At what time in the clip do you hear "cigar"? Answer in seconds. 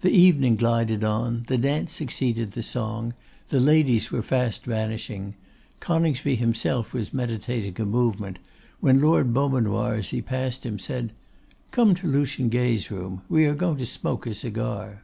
14.34-15.02